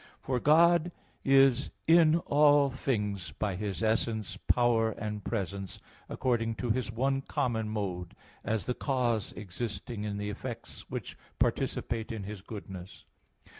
For 0.19 0.39
God 0.39 0.91
is 1.23 1.69
in 1.85 2.15
all 2.25 2.71
things 2.71 3.33
by 3.33 3.55
His 3.55 3.83
essence, 3.83 4.35
power 4.47 4.93
and 4.93 5.23
presence, 5.23 5.79
according 6.09 6.55
to 6.55 6.71
His 6.71 6.91
one 6.91 7.21
common 7.21 7.69
mode, 7.69 8.15
as 8.43 8.65
the 8.65 8.73
cause 8.73 9.31
existing 9.33 10.03
in 10.03 10.17
the 10.17 10.31
effects 10.31 10.85
which 10.89 11.15
participate 11.37 12.11
in 12.11 12.23
His 12.23 12.41
goodness. 12.41 13.05